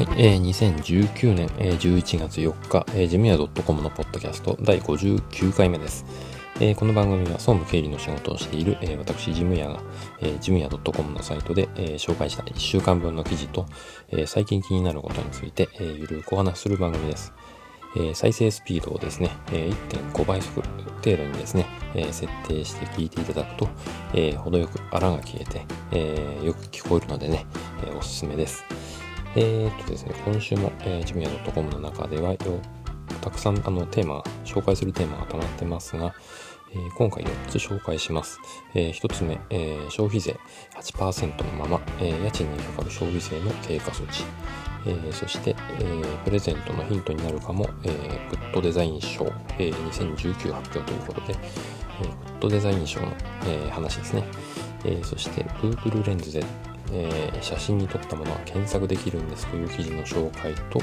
[0.00, 6.06] はい、えー、2019年、えー、11月4日、えー、ジムヤ .com のポッドキャスト第59回目です。
[6.58, 9.82] えー、この番組は総務経理の仕事をしている、えー、私、ジムヤが、
[10.22, 13.66] えー、ジムヤ .com のサイトで、えー、紹介した1週間分の記事と、
[14.08, 17.34] えー、最近気になることについて、えー、ゆるくお話しする番組です。
[17.94, 23.68] えー、再生スピードをですね、えー、1.5倍速程度にですね、えー、設定して聞いていただくと、
[24.14, 27.44] えー、程よくあらが消えて、えー、よく聞こえるのでね、
[27.84, 28.64] えー、おすすめです。
[29.36, 32.38] えー、っとですね、今週も、えー、ジムヤ .com の中ではよ、
[33.20, 36.12] たくさんあのテーマ、紹介するテーマが溜まってますが、
[36.72, 38.40] えー、今回4つ紹介します。
[38.74, 40.36] えー、1つ目、えー、消費税
[40.74, 44.24] 8%のまま、え、家賃にかかる消費税の経過措置。
[44.86, 49.26] え、そして、え、プレゼントのヒントになるかも、えー、グッドデザイン賞、
[49.58, 51.34] え、2019発表ということで、
[52.02, 53.12] え、グッドデザイン賞の、
[53.46, 54.24] え、話ですね。
[54.84, 56.44] え、そして Google レンズで
[56.92, 60.80] えー、写真に撮ったものは検索できるんですという記事の紹介と、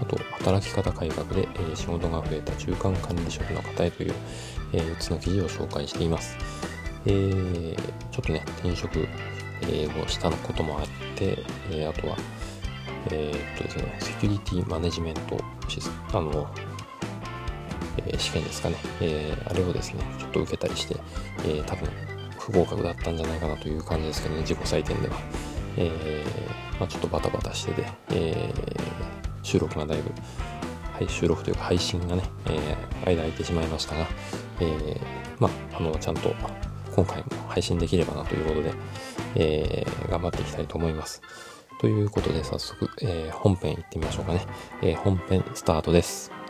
[0.00, 4.14] あと、働き方改革で、えー、仕事が増えた中間管理職の方へという、
[4.72, 6.36] えー、4つの記事を紹介しています。
[7.06, 7.76] えー、
[8.10, 9.06] ちょっとね、転職、
[9.62, 11.38] え、をしたこともあって、
[11.70, 12.16] え、あとは、
[13.10, 16.46] え、っとですね、セキュリティマネジメントシスあの、
[18.06, 20.96] え、試験ですかね、え、あれをですね、ちょっと受けたりして、
[21.44, 21.88] えー、多分
[22.46, 25.16] 不合格だったんじゃないかなという感じですけどね、自己採点では。
[25.76, 28.80] えー、まあ、ちょっとバタバタしてて、えー、
[29.42, 30.10] 収録がだいぶ、
[30.92, 34.06] はい、収録というか配信がね、えー、間空いてしまいましたが、
[34.60, 35.00] え、
[35.38, 36.32] まあ、あの、ちゃんと
[36.94, 38.72] 今回も配信できればなということで、
[39.34, 41.20] え、頑張っていきたいと思います。
[41.80, 44.46] ということで早速、え、本編行ってみましょうかね。
[44.82, 46.45] え、本編スタートです。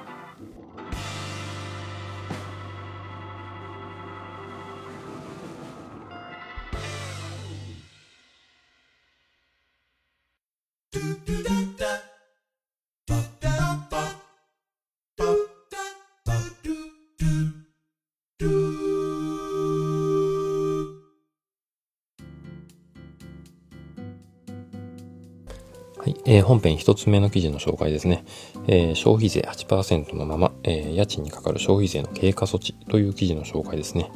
[26.29, 28.25] えー、本編一つ目の記事の紹介ですね。
[28.67, 34.11] えー、消費税8%のまま、えー、家賃にかかる消費税の経過措置という記事の紹介ですね。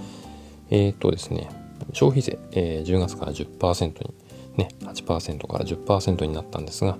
[0.71, 1.49] えー、っとですね、
[1.93, 4.15] 消費税、え、10月から10%に、
[4.57, 6.99] ね、8%から10%になったんですが、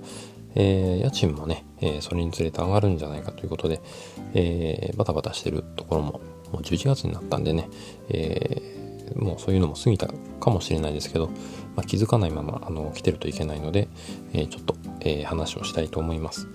[0.55, 3.81] え、家賃もね、え、それにつれて上がるんじゃないかということで、
[4.35, 6.21] え、バタバタしてるところも、
[6.53, 7.69] もう11月になったんでね、
[8.11, 8.81] え、
[9.17, 10.09] もうそういうのも過ぎた
[10.41, 11.29] かもしれないですけど、
[11.77, 13.89] まあ、気づかないままあの来てるといけないので、
[14.33, 16.49] えー、ちょっと、えー、話をしたいと思います。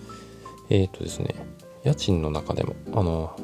[0.69, 1.35] えっ、ー、とですね、
[1.83, 3.35] 家賃の中でも、あの、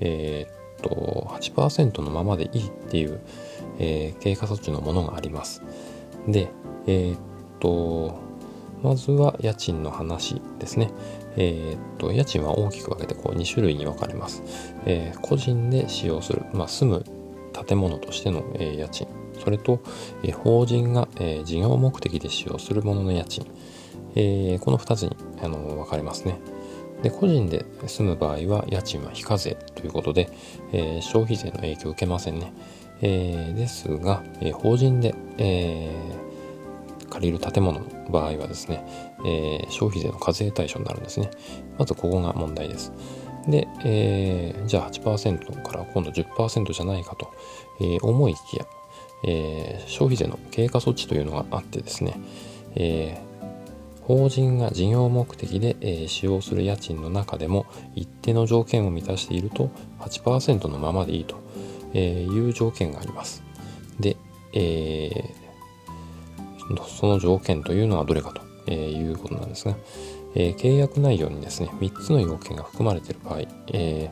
[0.00, 3.20] えっ、と、8%のままでいいっていう、
[3.78, 5.62] え経過措置のものがあります。
[6.26, 6.50] で、
[6.86, 7.16] えっ
[7.60, 8.18] と、
[8.82, 10.90] まずは家賃の話ですね。
[11.36, 14.42] えっと、家賃は大きく分けてこう2種類に分かれます。
[14.86, 17.04] え個人で使用する、まあ、住む
[17.66, 19.06] 建物としての、え家賃。
[19.42, 19.80] それと、
[20.22, 23.46] え法人が、え事業目的で使用するものの家賃、
[24.18, 26.38] えこの2つにあの分かれますね。
[27.02, 30.30] で個人で住む場合は家賃は非課税ということで、
[30.72, 32.52] えー、消費税の影響を受けませんね。
[33.00, 35.94] えー、ですが、え、法人で、え
[37.08, 38.84] 借りる建物の場合はですね、
[39.24, 41.30] え消費税の課税対象になるんですね。
[41.78, 42.92] まずここが問題です。
[43.46, 47.32] で、えじゃあ8%から今度10%じゃないかと、
[47.80, 48.66] え思いきや、
[49.24, 52.20] え、消費税の経過措置というのがあってですね、
[52.74, 53.27] えー、
[54.08, 59.70] 法人が事業目的で、え、使用する家賃の中でも一定の条件を満たしていると
[60.00, 61.36] 8%のままでいいと
[61.94, 63.42] いう条件があります。
[64.00, 64.16] で、
[64.54, 68.32] えー、その条件というのはどれか
[68.64, 69.76] ということなんですが、
[70.34, 73.40] えー、契約内容にですね、3つの要件が含まれている場合、
[73.74, 74.10] え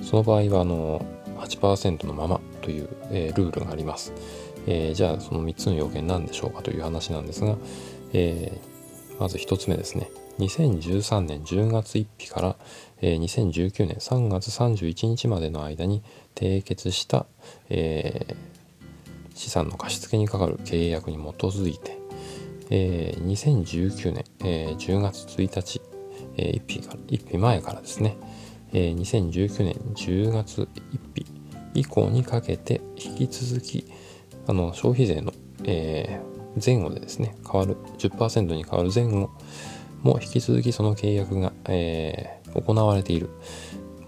[0.00, 1.06] ー、その場合はあの
[1.38, 4.12] 8%のままという、えー、ルールがあります。
[4.66, 7.54] えー、じゃあその3つの要件何でしょうかという話なんですが、
[8.12, 8.69] えー、
[9.20, 10.10] まず1つ目ですね。
[10.38, 12.56] 2013年10月1日から、
[13.02, 16.02] えー、2019年3月31日までの間に
[16.34, 17.26] 締結した、
[17.68, 18.34] えー、
[19.34, 21.98] 資産の貸付にかかる契約に基づいて、
[22.70, 25.82] えー、2019年、えー、10月1日、
[26.38, 28.16] えー、1日から1日前からですね、
[28.72, 30.68] えー、2019年10月1
[31.14, 31.26] 日
[31.74, 33.86] 以降にかけて引き続き
[34.46, 35.32] あの消費税の、
[35.64, 36.29] えー、
[36.64, 39.30] 前後でですね変わる10%に変わる前後
[40.02, 43.30] も引き続きその契約が、えー、行われている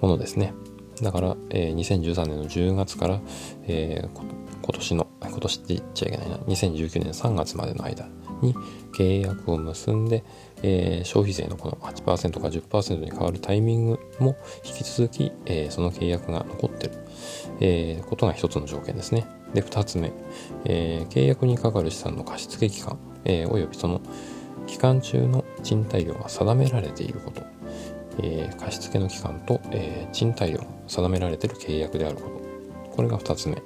[0.00, 0.54] ものですね
[1.02, 3.20] だから、えー、2013年の10月から、
[3.64, 8.06] えー、今年の今年って言っちゃいけないな2019年3月までの間
[8.42, 8.54] に
[8.92, 10.24] 契約を結んで、
[10.62, 16.92] えー、消費税のこの8%か10%に変わるタイミングも引き続き、えー、その契約が残ってる、
[17.60, 19.26] えー、ことが一つの条件ですね。
[19.54, 20.12] で、二つ目、
[20.64, 24.00] え契約にかかる資産の貸付期間、えおよびその
[24.66, 27.42] 期間中の賃貸料が定められていること、
[28.22, 33.56] え貸付の期間と、え賃貸料が定められている契約であること、これが二つ目。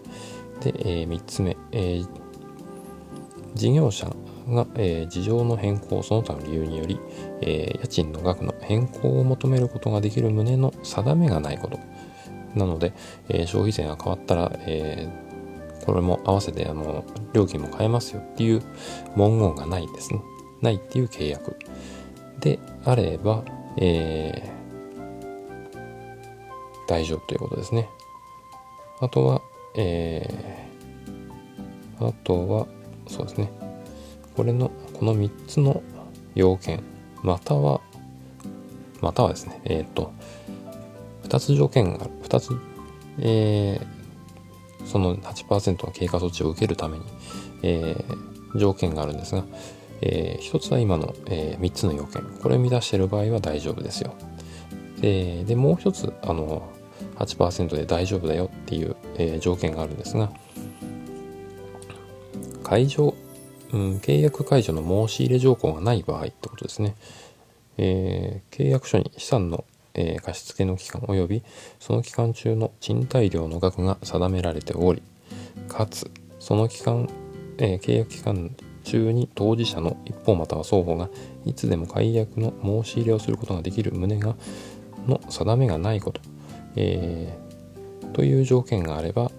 [0.61, 2.03] で、え3つ目、え
[3.55, 4.11] 事業者
[4.49, 7.01] が、えー、事情の変更その他の理由により、
[7.41, 11.81] えー、家賃の額の変更を求めることができる旨の定めがないこと
[12.55, 12.93] なので、
[13.29, 15.09] えー、消費税が変わったら、え
[15.87, 18.63] これも合わせてあの料金も変えますよっていう
[19.17, 20.21] 文言がないですね。
[20.61, 21.57] ないっていう契約。
[22.41, 23.45] であれば、
[23.77, 24.53] え
[26.89, 27.89] 大丈夫ということですね。
[29.01, 29.43] あとは、
[29.77, 30.67] え
[32.01, 32.67] あとは
[33.07, 33.51] そうですね。
[34.37, 35.83] これのこの3つの
[36.35, 36.83] 要件。
[37.23, 37.81] または
[39.01, 39.61] またはですね。
[39.65, 40.13] えっ、ー、と
[41.25, 42.11] 2つ条件がある。
[42.23, 42.51] 2つ、
[43.19, 43.96] えー、
[44.87, 47.05] その8%の経過措置を受けるために、
[47.63, 49.45] えー、条件があるんですが、
[50.01, 54.15] えー、1つは今の、えー、3つの要件これを満たしている場合は大丈夫ですよ
[55.01, 56.69] ででもう1つあの
[57.17, 60.31] 8%で大丈夫だよっていう、えー、条件があるんですが
[62.63, 63.15] 解除
[63.73, 66.95] うん、契約解除の申し入れ条項がない場合ってことですね。
[67.79, 69.65] えー、契約書に資産の、
[69.97, 71.43] えー、貸付の期間及び
[71.81, 75.03] その期間中の賃貸料の額が定められており、
[75.69, 77.09] かつその期間、
[77.59, 78.55] えー、契約期間
[78.85, 81.09] 中に当事者の一方または双方が
[81.45, 84.37] いつでも解約の申し入れをすることができる旨が
[85.09, 86.21] の定めがないこと、
[86.77, 89.33] えー、という条件があれば、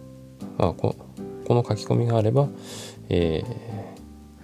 [0.58, 0.96] あ、こ
[1.46, 2.50] この書き込みがあれば、
[3.10, 3.78] えー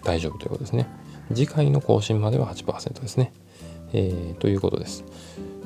[0.04, 0.88] 大丈夫ということですね。
[1.30, 3.32] 次回の更新までは8%ですね。
[3.94, 5.04] えー、ということです。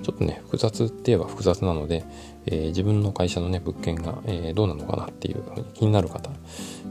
[0.04, 2.04] ちょっとね、複雑って言えば複雑なので、
[2.46, 6.32] えー、自分の会社のね、物件が、えー、どうなのかなっていうふうに気になる方、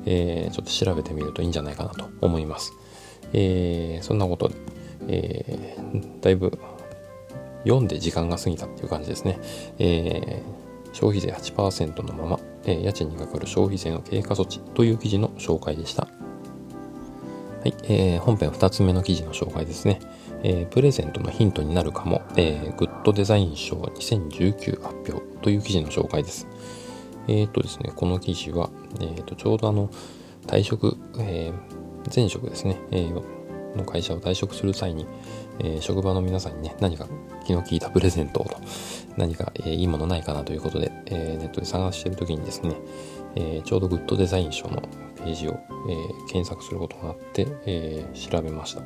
[0.05, 2.73] えちょっと調べてみるといいんじゃないかなと思います。
[3.33, 4.55] えそんなことで、
[5.09, 5.77] え
[6.21, 6.57] だいぶ
[7.65, 9.41] 読んで時間が過ぎたっていう感じですね。
[9.81, 10.43] え
[10.93, 16.05] 消費税8%のまま、え家賃にかかる消費税の経過措置という記事の紹介でした。
[16.05, 16.09] は
[17.67, 20.01] い、えー、本編2つ目の記事の紹介ですね。
[20.43, 26.47] えー、プレゼントのヒントになるかも、えー、グッドデザイン賞2019発表という記事の紹介です。
[27.29, 29.91] えっ、とですね、この記事は、えー、とちょうどあの
[30.47, 31.53] 退職、え
[32.15, 33.11] 前職ですね、え
[33.77, 35.07] の会社を退職する際に、
[35.59, 37.09] え職場の皆さんにね、何か
[37.45, 38.57] 気の利いたプレゼントをと、
[39.17, 42.77] 何か、えいいものないかなということで、えネットで探している時にですね、
[43.35, 44.83] えちょうどグッドデザイン賞の
[45.27, 45.59] ページを、
[45.89, 48.83] えー、検索することがあって、えー、調べました。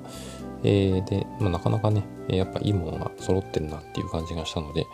[0.63, 4.87] えー、で、まあ、なかなかね、やっぱいいものが揃ってるなっていう感じがしたので、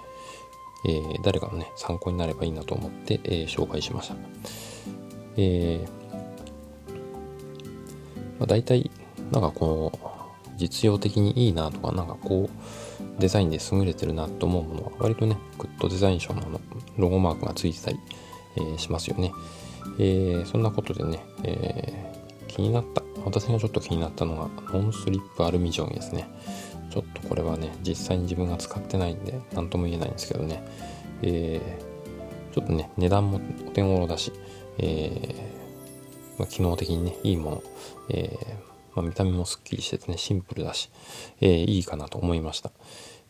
[0.88, 4.16] えー、誰かのね、参考になればいいなと思って、えー、紹介しました。
[5.37, 5.88] えー、
[8.38, 8.90] まあ、大体、
[9.31, 9.99] なんかこう、
[10.58, 16.42] 実用的にいいなとか、なんかこう、デザインで優れてるなと思うものは、割とね、グッドデザイン賞の
[16.96, 17.99] ロゴマークがついてたり、
[18.56, 19.32] えー、しますよね。
[19.98, 26.28] えー、そんなことでね、えー、気になった、私がちょっと気になったのが、ノンスリップアルミジョンですね。
[26.90, 30.62] ちょっとこれはね、実際に自分が使ってないんで、何とも言えないんですけどね、
[31.22, 34.32] えー、ちょっとね、値段もお手頃だし、
[34.78, 35.52] え、
[36.38, 37.62] まあ、機能的にね、いいもの、
[38.11, 38.37] え、
[38.94, 40.90] まあ、見た目もすっきりしててね、シンプルだし、
[41.40, 42.70] えー、いいかなと思いました。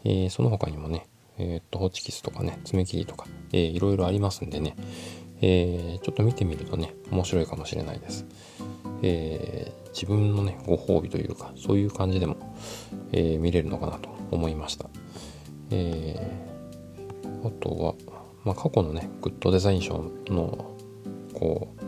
[0.04, 1.06] えー、その他にもね、
[1.38, 4.76] えっ、と、ホチキスとかね、爪切りとか、えー、いろいろありますんでね、
[5.40, 8.26] えー、ちょっと見てみるとね、面白いかもしれないです。
[9.02, 12.36] えー、自分のね、ご褒美というか、そういう感じでも、
[13.12, 14.88] えー、見れるのかなと思いました。
[15.70, 17.94] えー、あとは、
[18.44, 20.74] まあ、過去のね、グッドデザイン賞の、
[21.34, 21.86] こう、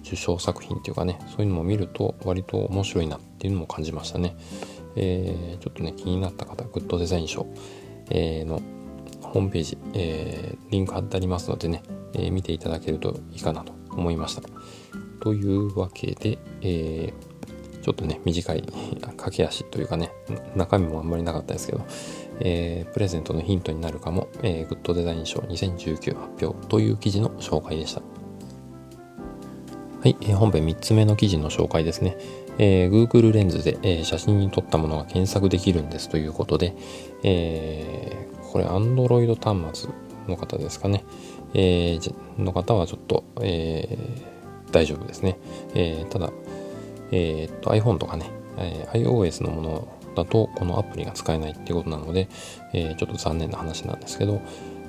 [0.00, 4.36] 受賞作品っていうかね、そういうのも見ると割と面白いなっていうのも感じましたね。
[4.94, 7.46] えー、ちょっとね、気になった方、グッドデザイン賞、
[8.10, 8.60] えー、の
[9.22, 11.82] ホームページ、えー、リンク貼ってありますのでね、
[12.14, 14.42] えー、見ていただけるといいかなと思いました。
[15.20, 18.64] というわけで、えー、ちょっとね、短い
[19.00, 20.10] 駆け足というかね、
[20.56, 21.82] 中身もあんまりなかったですけど、
[22.40, 28.02] えー、プレゼントのヒントになるかも、えー、グッドデザイン賞2019発表という記事の紹介でした。
[30.02, 32.16] はい、えー、本編3つ目の記事の紹介ですね。
[32.58, 36.74] えー、Google レンズで、えー、写真に撮ったものが検索できるんですということで、
[37.22, 39.90] えー、これ Android 端末
[40.28, 41.04] の方ですかね。
[41.54, 45.38] えー、の方はちょっと、えー、大丈夫ですね。
[45.74, 46.30] えー、ただ、
[47.10, 52.28] えー、と iPhone とかね、え、iOS のものだとこのアプリが使えないっていうことなので、
[52.74, 54.42] え、ちょっと残念な話なんですけど、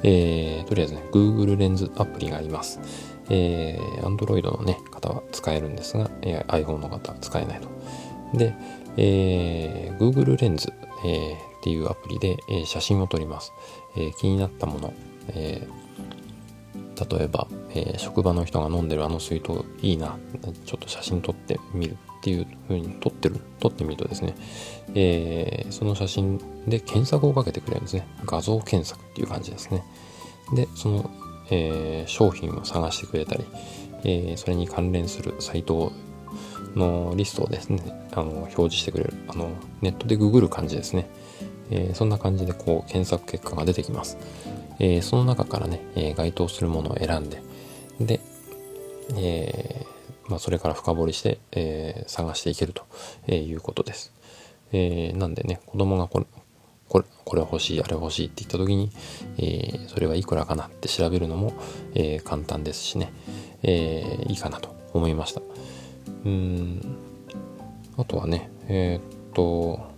[0.03, 2.81] えー、とりあえずね Google レンズアプリがあります。
[3.29, 8.37] え、Android の、ね、方は使えるんですが、え、iPhone の方は使えないと。
[8.37, 8.53] で、
[8.97, 10.73] え、Google レンズ、
[11.05, 13.53] え、っていうアプリで、え、写真を撮ります。
[13.95, 14.93] え、気になったもの、
[15.29, 15.65] え、
[17.09, 20.17] 例えば、え、職場の人が飲んでるあの水筒いいな、
[20.65, 24.35] ちょっと写真撮ってみるっていう風に撮ってる、撮ってみるとですね、
[24.93, 28.05] え、その写真で検索をかけてくれるんですね。
[28.25, 29.85] 画像検索っていう感じですね。
[30.53, 31.09] で、その
[31.49, 33.45] え、商品を探してくれたり、
[34.03, 35.93] え、それに関連するサイト
[36.75, 39.49] のリストをですね、あの表示してくれる、あの
[39.81, 41.09] ネットでググる感じですね。
[41.71, 44.17] えー、そんな感じでこう検索結果が出てきます。
[44.79, 47.41] えその中からね、え該当するものを選んで、
[47.99, 48.19] で、
[49.15, 49.85] え
[50.27, 54.11] まあ、それから深掘りして、え探していけるということです。
[54.71, 56.25] えなんでね、子供がこ
[56.93, 58.91] これこれ欲しいあれ欲しいって言った時に、
[59.37, 61.53] えー、それはいくらかなって調べるのも、
[61.95, 63.11] え、簡単ですしね、
[63.63, 65.41] え、いいかなと思いました
[66.25, 66.97] うん
[67.97, 69.92] あとはねえ、っと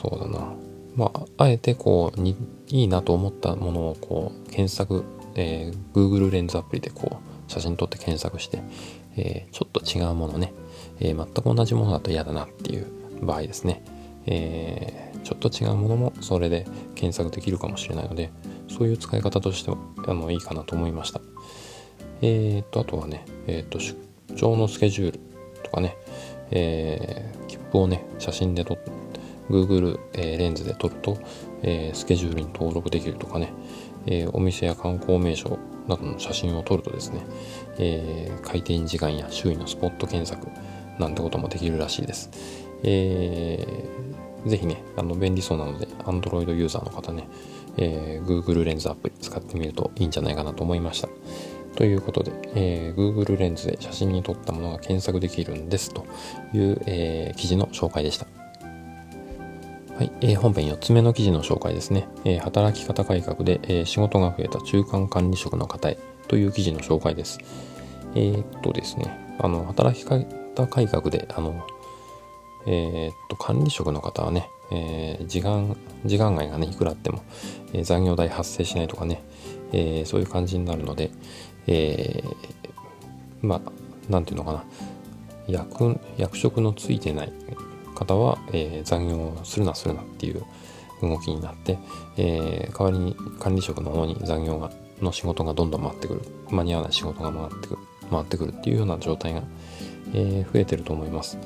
[0.00, 0.54] そうだな。
[0.96, 2.36] まああえてこうに
[2.68, 5.04] いいなと思ったものをこう検索、
[5.34, 8.62] えー、Google レンズアプリでこう写真撮って検索して、
[9.16, 10.52] えー、ちょっと違うものね、
[11.00, 12.86] えー、全く同じものだと嫌だなっていう
[13.22, 13.82] 場合ですね、
[14.26, 18.30] え、ちょっと違うものもそれで検索できるかもしれないので
[18.68, 19.76] そういう使い方としては
[20.06, 21.20] あのいいかなと思いました。
[22.22, 23.96] えー、とあとはね、えー、と出
[24.36, 25.20] 張のスケジュール
[25.62, 25.96] とかね、
[26.50, 28.99] え、切符をね写真で撮って
[29.50, 31.18] Google、えー、レンズで撮ると、
[31.62, 33.52] えー、スケジュールに登録できるとかね、
[34.06, 37.20] えー、お店や観光名所などの写真を撮るとですね、
[37.78, 40.48] えー、開店時間や周囲のスポット検索
[40.98, 42.30] なんてこともできるらしいです。
[42.82, 47.28] えー、ぜひね、あの便利そうなので、Android ユーザーの方ね、
[47.76, 51.08] えー、Google レンズアプリ使ってみるといいんじゃないかなと思いました。
[51.76, 56.04] ということで、えー、Google レンズで写真に撮ったものが検索できるんですと
[56.52, 58.26] いう、えー、記事の紹介でした。
[60.00, 62.08] はい、えー、本編4つ目の記事の紹介ですね。
[62.24, 67.38] えー、働き方改革で、えー、仕事が増えた中間管理職の方へという記事の紹介です。
[68.14, 70.24] えー、っとですね、あの、働き方
[70.68, 71.66] 改革で、あの、
[72.66, 75.76] えー、っと、管理職の方はね、えー、時間、
[76.06, 77.22] 時間外がね、いくらあっても、
[77.74, 79.22] えー、残業代発生しないとかね、
[79.74, 81.10] えそういう感じになるので、
[81.66, 82.24] え
[83.42, 83.60] まあ、
[84.10, 84.64] なんていうのかな、
[85.46, 87.32] 役、役職のついてない
[88.00, 90.42] 方は、え残業するなするなっていう
[91.02, 91.78] 動きになって、
[92.16, 97.78] えー代わりに管理職の方に残業が、の仕事がどんどん回ってくる、間に合わない仕事が回ってくる、
[98.10, 99.42] 回ってくるっていうような状態が、
[100.14, 101.38] え増えてると思います。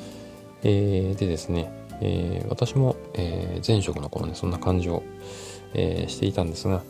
[0.62, 1.70] えー、でですね、
[2.00, 5.02] えー、私も、え、前職の頃ね、そんな感じを、
[5.74, 6.82] えしていたんですが、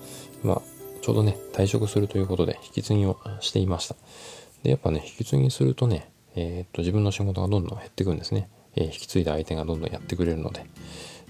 [0.43, 0.61] ま、
[1.01, 3.97] ちょうどね、退職するということで、引き継ぎをしていました。
[4.63, 8.49] で、やっぱね、引き継ぎするとね、えっと、自分の仕事がどんどん減ってくんですね。
[8.77, 10.65] え引き継いだ相手がどんどんやってくれるので。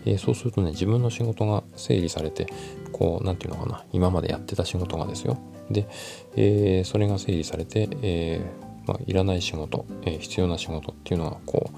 [0.07, 2.47] えそうするとね、自分の仕事が整理されて、
[2.93, 5.39] こう、何て言うのかな、今までやってた仕事がですよ。
[5.71, 5.89] で、
[6.37, 11.77] えそれが整理されて、えーまあ、いらない仕事、え必要な仕事っていうのが、こう、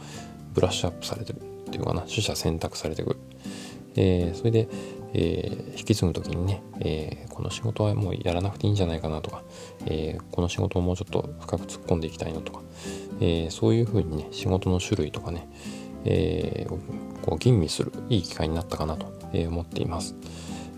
[0.55, 3.19] ブラッシュアップされてるっていうかな取捨選択されてくる、
[3.95, 4.69] え、それで、
[5.15, 9.43] えー、引き継ぐ時にね、えー、この仕事はもうやらなくていいんじゃないかなとか、
[9.87, 12.63] えこの仕事をもうちょっと深く突っ込んでいきたいのとか、
[13.21, 15.49] えそういうふうにね仕事の種類とかね、
[16.05, 16.67] え
[17.23, 20.15] こう吟味するいい機会になったかなと思っています、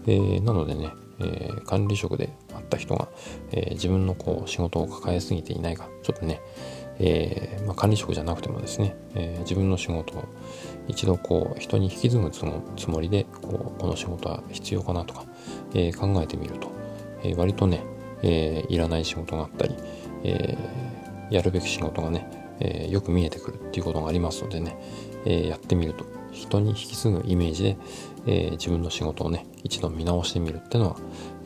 [0.07, 3.09] えなのでね、え管理職であった人が、
[3.53, 6.41] え自分のこう仕事を抱えすぎていないかちょっとね、
[7.01, 10.25] えー、まあ、管理職じゃなくてもですね、えー、自分の仕事を
[10.89, 12.45] 一度こう人に引き継ぐつ
[12.91, 15.25] もりでこうこの仕事は必要かなとか、
[15.75, 16.71] えー、考えてみると、
[17.23, 17.85] え割とね、
[18.23, 19.75] えいらない仕事があったり、
[20.25, 20.57] え
[21.31, 24.77] やるべき仕事がね、えよく見えてくるっていうことがありますのでね、
[25.25, 26.07] えやってみると。
[26.31, 27.77] 人に引き継ぐイメージで、
[28.27, 30.97] え自分の仕事をね一度見直してみるっていうのは、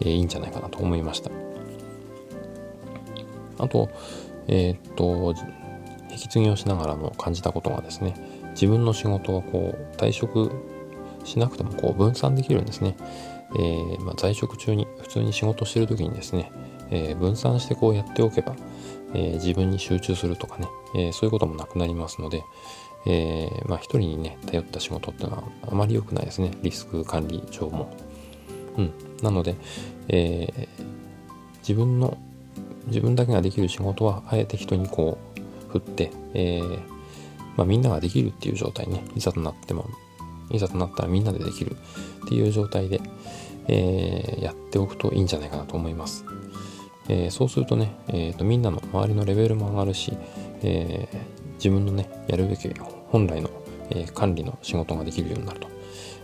[0.01, 1.31] えいいんじゃないかなと思いました。
[3.59, 3.91] あと
[4.49, 5.35] え、っと、
[6.11, 8.15] 引き継ぎをしながらも感じたことがですね、
[8.53, 10.51] 自分の仕事はこう、退職
[11.25, 12.97] しなくてもこう分散できるんですね。
[13.55, 16.51] えー、まあ、在職中に普通に仕事してる時にですね、
[16.91, 18.57] えー、分散してこうやっておけば、
[19.15, 22.43] えー、自分に集中するとかね、えそういうこともなくなりますので、
[23.07, 26.53] えまあ一人にね、頼った仕事っていうのはあまり良くないですね。
[26.63, 27.91] リスク管理上も。
[28.77, 28.93] うん。
[29.23, 29.57] なので、
[30.09, 30.69] え
[31.61, 32.17] 自分の
[32.87, 35.19] 自分だけができる仕事はあえて人にこ
[35.69, 36.92] う振って、えー、
[37.57, 39.89] まあ、みんなができるっていう状態ね、いざとなっても、
[40.51, 41.77] いざとなったらみんなでできる
[42.25, 43.01] っていう状態で、
[43.69, 46.25] えー、やっておくといいんじゃないかなと思います。
[47.09, 50.13] えー、そうするとね、えーと、みんなの周りのレベルも上がるし、
[50.63, 52.69] えー、自分のね、やるべき
[53.09, 53.51] 本来の、
[53.91, 55.69] え管理の仕事ができるようになると、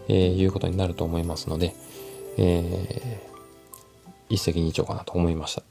[0.08, 1.75] えいうことになると思いますので、
[2.38, 3.20] え
[4.30, 5.62] 一石二鳥かなと思いました。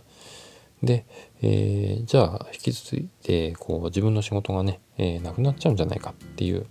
[0.84, 1.06] で、
[1.42, 6.68] えー、じゃあ引き続いてこう自分の仕事がね、えー、なくなっちゃうんじゃないかっていう、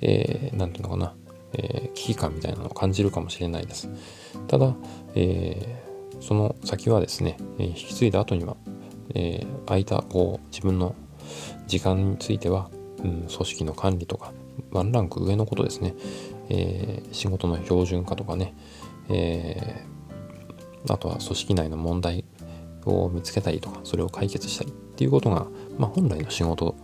[0.00, 1.14] えー、なんていうのかな、
[1.54, 3.88] えー、危機感みたいなのを感じるかもしれないです。
[4.48, 4.74] ただ、
[5.14, 8.56] えー、その先はですね、えー、引き継いだ後には、
[9.14, 10.94] えー、空いたこう自分の
[11.66, 14.32] 時間については、うん、組織の管理とか
[14.70, 15.94] ワンランク上のことですね、
[16.50, 18.54] えー、仕事の標準化とかね、
[19.08, 22.24] えー、あとは組織内の問題
[22.90, 25.46] を見つけたりとかそれを解決したりっていうことが、
[25.78, 26.76] まあ、本来の仕事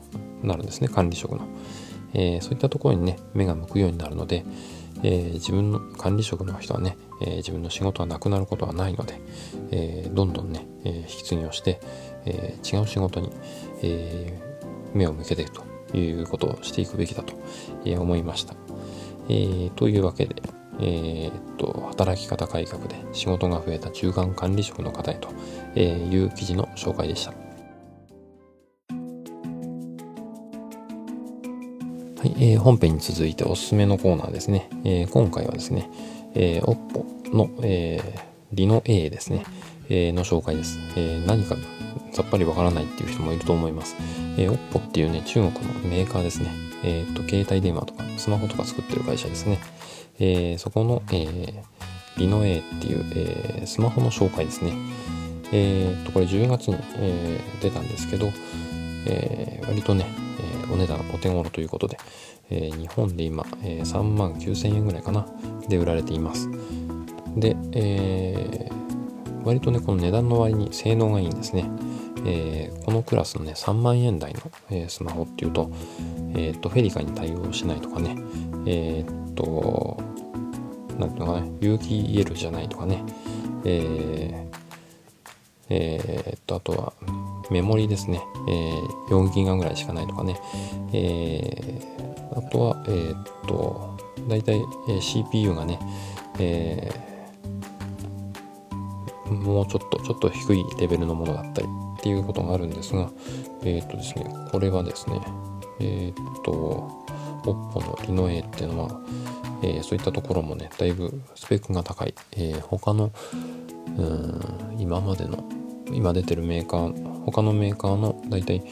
[0.42, 1.46] になるんですね管理職の、
[2.14, 4.44] えー、そういったところにね目が向くようになるので、
[5.02, 9.20] えー、自分の管理職の人はね、えー、自分の仕事はなくなることはないので、
[9.70, 11.80] えどんどんね、え引き継ぎをして、
[12.26, 13.30] え違う仕事に、
[13.82, 14.38] え
[14.94, 17.34] 目を向けていくということをしていくべきだと、
[17.84, 18.54] え思いました、
[19.28, 20.34] えというわけで
[20.82, 25.28] えー、っと、働き方改革で仕事が増えた中間管理職の方へと
[25.78, 27.30] いう記事の紹介でした。
[27.30, 27.36] は
[32.26, 34.68] い、えー、本編に続いておすすめのコーナーですね。
[34.84, 35.88] えー、今回はですね、
[36.34, 38.20] えー、OPPO の、えー、
[38.52, 39.44] リノ A ですね、
[39.88, 40.78] えー、の紹介です。
[40.96, 41.56] えー、何か
[42.12, 43.96] さっぱりわからないっていう人もいると思います。
[44.36, 46.50] えー、OPPO っていうね、中国のメーカーですね。
[46.84, 49.58] えっ、と、携帯電話とかスマホとか作ってる会社ですね。
[50.22, 51.62] えー、そこの、えー、
[52.16, 54.72] リノエっていう、えー、スマホの紹介ですね。
[55.52, 58.30] えー、と、これ10月に、えー、出たんですけど、
[59.06, 60.06] えー、割とね、
[60.38, 61.98] えー、お値段お手頃ということで、
[62.50, 65.26] えー、日本で今、えー、3万9000円ぐらいかな、
[65.68, 66.48] で売られています。
[67.36, 71.68] で、えー、割とね、この値段の割に性能がいいんですね。
[72.24, 75.68] えー、このクラスのね、3万円台の、えー、スマホっていうと、
[76.36, 78.16] えっ、と、フェリカに対応しないとかね、
[78.66, 80.00] えっ、と、
[80.98, 83.04] なんていうのかね、有機 EL じゃないとかね、
[83.64, 84.62] えー、
[85.70, 86.92] えー、っと、あとは、
[87.50, 90.38] メモリですね、えー、4ギガぐらいしかないとかね、
[90.92, 93.96] えー、あとは、えー、っと、
[94.28, 94.62] だいたい
[95.00, 95.78] CPU がね、
[96.38, 101.66] えー、もうちょっと、ちょっと低いレベルのものだったり
[101.98, 103.10] っていうことがあるんですが、
[103.62, 105.20] えー、っとですね、これはですね、
[105.80, 106.90] えー、っと、
[107.44, 109.00] OPPO のリノ A っていうのは、
[109.62, 112.14] えー、そういったところもね、だいぶスペックが高い。
[112.32, 113.12] えー、他の、
[113.96, 115.44] うん、今までの、
[115.92, 118.62] 今出てるメーカー、他のメーカーのだいたい、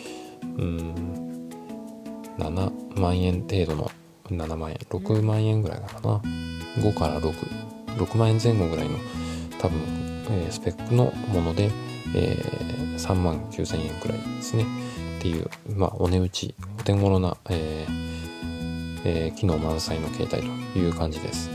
[0.42, 1.50] うん、
[2.38, 3.90] 7万円程度の、
[4.28, 6.20] 7万円、6万円ぐらいかな。
[6.78, 7.32] 5から6、
[7.96, 8.98] 6万円前後ぐらいの
[9.58, 9.80] 多分、
[10.30, 11.70] えー、スペックのもので、
[12.14, 14.64] えー、3万9000円くらいですね。
[15.18, 18.10] っていう、まあ、お値打ち、お手頃な、えー
[19.04, 21.50] えー、機能満載の携帯という感じです。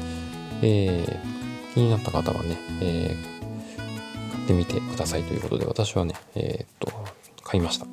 [0.62, 6.92] えー、気になった方はね、えー、買ってみてくださいということで、私はね、えー、っと、
[7.44, 7.86] 買いました。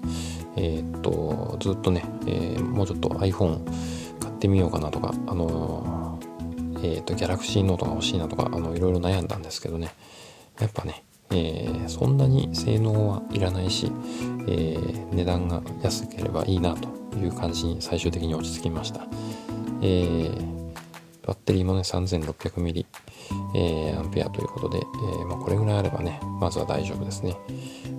[0.56, 3.64] えー、っと、ずっとね、えもうちょっと iPhone
[4.20, 6.18] 買ってみようかなとか、あの
[6.82, 9.94] えっと、Galaxy Note が欲しいなとか、あの、いろいろ悩んだんですけどね、
[10.58, 13.90] やっぱね、えー、そんなに性能はいらないし、
[14.47, 19.07] えー、値段が安ければいいなという感じに最終的に落ち着きました。
[19.83, 22.87] えー、バッテリーもね 3600mAh、
[23.55, 27.37] えー、ということで、えーまあ、これぐらいあればねまずは大丈夫ですね、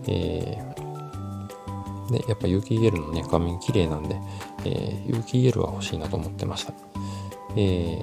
[0.08, 4.16] えー、でやっぱ有機 EL のね画面綺麗なんで、
[4.66, 6.74] えー、有機 EL は欲しいなと思ってました、
[7.58, 8.02] え、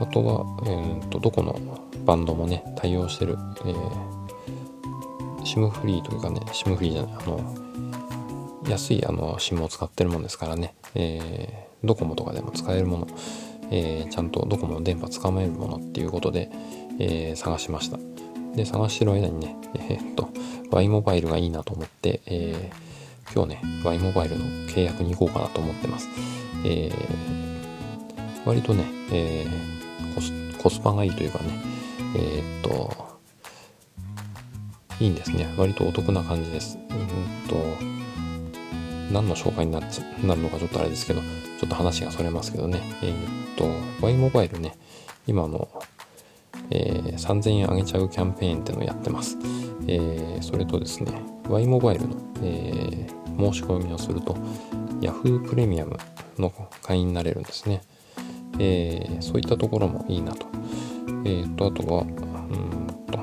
[0.00, 1.54] あとは、えーと、どこの
[2.06, 7.54] バンドもね対応してる、えー、SIM フリーというかね SIM フリーじゃないあの
[8.68, 13.06] 安いあの SIM を使ってるもんですからね、えードコモとかでも使えるもの、
[13.70, 16.50] えー、ちゃんとドコモの電波つかめるものっていうことで、
[16.98, 17.98] えー、探しました。
[18.54, 20.28] で、探してる間にね、えー、っと、
[20.70, 26.08] Y モバイルがいいなと思って、えー、今日ね、Y モバイルの契約に行こうかなと思ってます。
[26.64, 26.92] えー、
[28.44, 31.44] 割とね、えー、コスコスパがいいというかね、
[32.14, 33.16] えー、っと、
[35.00, 35.46] いいんですね。
[35.56, 36.78] 割とお得な感じです。
[36.90, 37.56] うんと、
[39.12, 42.80] 何の紹介になっちゃなるのかちょっとあれですけど、ちょっと話がそれますけどね。
[43.02, 43.66] えー、っと、
[44.04, 44.76] Y モバイルね、
[45.26, 45.68] 今の、
[46.70, 49.36] えー、3000円上げちゃうキャンペーンってのをやってます。
[49.86, 51.12] えー、それとですね、
[51.48, 54.34] Y モバイルの、えー、申し込みをすると、
[55.00, 55.98] Yahoo プレミアム
[56.38, 57.82] の会員になれるんですね。
[58.58, 60.46] えー、そういったところもいいなと。
[61.28, 63.18] えっ、と、あとは、うんと、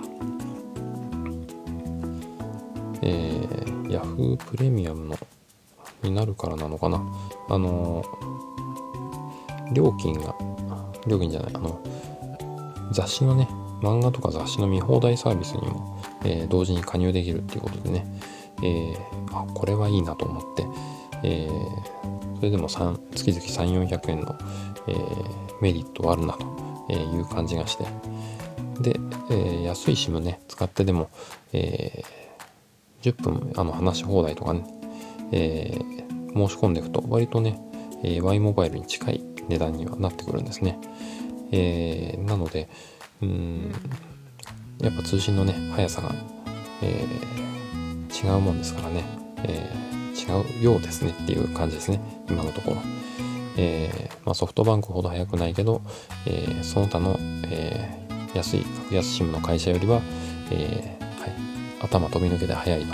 [3.02, 5.18] えー、Yahoo プレミアムの
[6.02, 7.02] になるからなのかな。
[7.48, 8.04] あの
[9.72, 10.36] 料金が、
[11.08, 11.82] 料金じゃない、あの、
[12.92, 13.48] 雑誌のね、
[13.82, 18.06] 漫画とか雑誌の見放題サービスにも、えー、同時に加入できるっていうことでね、
[18.62, 18.98] えー、
[19.32, 20.68] あ、これはいいなと思って、
[21.24, 24.36] えー、それでも3月々3、400円の、
[24.89, 26.72] えー、メリットはあるなと。
[26.89, 27.86] えいう感じがして、
[28.80, 31.10] で、えー、安い SIM ね、使ってでも、
[31.54, 34.65] えー、10分あの話し放題とかね、
[35.32, 37.60] えー、申し込んでいくと割とね、
[38.04, 40.78] え、Y モバイルに近い値段にはなってくるんですね。
[41.52, 42.67] え、なので、
[43.22, 43.72] うん、
[44.80, 46.13] やっぱ通信のね、速さが、
[46.82, 47.06] え、
[48.13, 49.04] 違うもんですからね、
[49.43, 49.69] え、
[50.13, 52.78] 違うようですねっていう感じですね、今のところ。
[53.58, 55.82] えー、まあ、ソフトバンクほど速くないけど、
[56.26, 60.02] えー、その他の、えー、安い格安 SIM の会社よりは、
[60.52, 61.34] えはい、
[61.82, 62.94] 頭飛び抜けて速いと、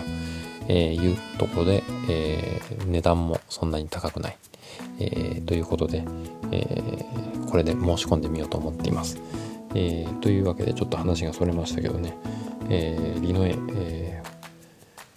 [0.67, 4.38] えいうところで、え値段もそんなに高くない、
[5.00, 6.04] えということで、
[6.52, 7.06] え
[7.50, 9.17] これで申し込んでみようと思っています。
[9.74, 12.15] えというわけでちょっと話がそれましたけどね、
[12.69, 14.24] えリノエ、え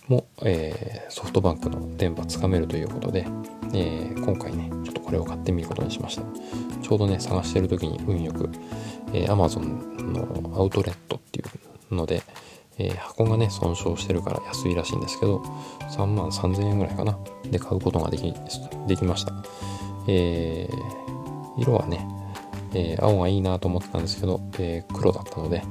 [0.09, 3.27] も、えソフトバンクの電波つかめるということで、
[3.75, 4.71] え今回ね、
[5.13, 6.23] これを買ってみることにしました。
[6.81, 8.49] ちょうどね、探してる時に運よく、
[9.13, 9.61] え Amazon
[10.11, 11.43] のアウトレットってい
[11.91, 12.23] うので、
[12.79, 15.43] えー、箱がね、損傷してるから安いらしいんですけど、
[15.91, 17.19] 3万3000円ぐらいかな。
[17.51, 18.35] で買うことができ、
[18.89, 19.35] できました。
[20.09, 22.09] えー、色はね、
[22.73, 25.63] え、青がいいなと思ってたんですけど、えー、黒だったので、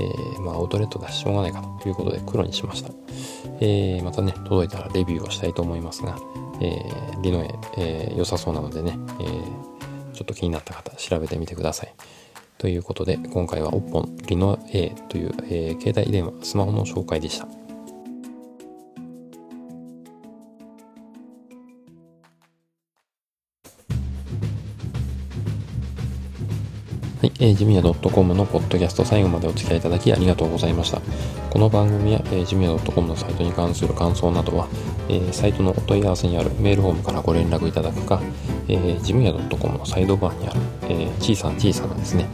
[0.00, 2.90] えー、まあ、アウトレットだししょうがないかということで黒にしました。
[3.60, 6.18] えー、またね、届いたらレビューをしたいと思いますが、
[6.60, 11.94] えー、リノエ、えー、良さそうなのでね、えー、ちょっと気になった方、調べてみてください。
[12.58, 17.65] ということで、今回は OPPO リノエという、えー、携帯電話、スマホの紹介でした。
[27.26, 31.00] はい、えー、ジミヤ .com のポッドキャスト最後までお付き合いいただきありがとうございました。
[31.50, 34.68] この番組や、えー、ジミヤ .com のサイトに関する感想などは、
[35.08, 38.22] えー、サイトのお問い合わせにあるメールフォームからご連絡いただくか、
[38.68, 42.28] えー、ジムヤ .com のサイドバーにある、えー、小さな小さなですね、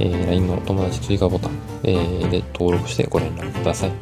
[0.00, 1.50] えー、LINE のお友達追加ボタン、
[1.84, 3.92] えー、で登録してご連絡ください。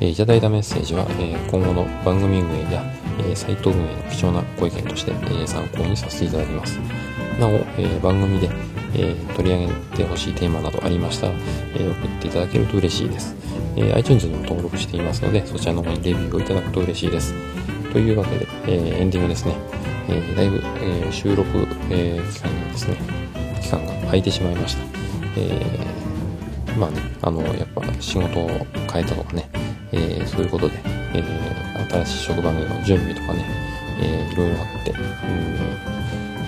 [0.00, 2.82] えー、いただいたメッセージは、えー、今後の番組運営や、
[3.20, 6.80] えー、サイト運営の貴重なご意見として、えー、参考にさせていただきます。
[7.38, 8.50] なお、えー、番組で
[8.94, 11.34] えー、取り上げてほしいテーマなどありましたら、
[11.74, 13.34] えー、送っていただけると嬉しいです、
[13.76, 17.34] えー、iTunes にも登録していますので、そちらの方にレビューをいただくと嬉しいです。
[17.92, 19.54] というわけで、えエンディングですね。
[20.08, 21.48] えだいぶ、え収録、
[21.90, 22.96] え期間にですね、
[23.62, 24.82] 期間が空いてしまいました。
[25.36, 28.48] えーまあね、あの、やっぱ仕事を
[28.92, 29.48] 変えたとかね、
[29.92, 30.74] えそういうことで、
[31.14, 31.22] え
[31.88, 33.44] 新しい職場の準備とかね、
[34.00, 35.93] えいろいろあって、うん、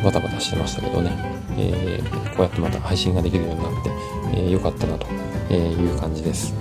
[0.02, 1.10] バタバタしてましたけどね、
[1.58, 3.90] えー、こうやってまた配信ができるようになって、
[4.32, 5.06] えー、よかったなと
[5.52, 6.54] いう感じです。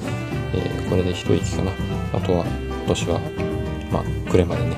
[0.53, 1.71] えー、これで一息かな。
[2.13, 3.19] あとは今年は、
[3.91, 4.75] まあ、暮れまでね、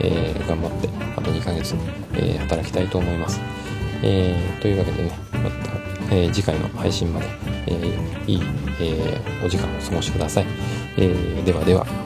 [0.00, 1.74] えー、頑張って、あと2ヶ月、
[2.14, 3.40] えー、働きたいと思います。
[4.02, 7.26] えー、というわけでね、また、えー、次回の配信まで、
[7.66, 8.42] えー、いい、
[8.80, 10.46] えー、お時間をお過ごしください。
[10.96, 12.05] えー、ではでは。